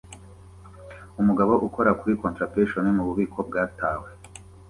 Umugabo 1.21 1.53
ukora 1.67 1.91
kuri 1.99 2.13
contraption 2.21 2.85
mububiko 2.97 3.37
bwatawe 3.47 4.09